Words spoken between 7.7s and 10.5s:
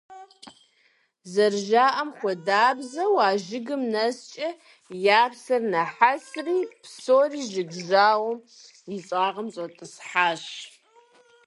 жьауэм и щӀагъым щӀэтӀысхьащ.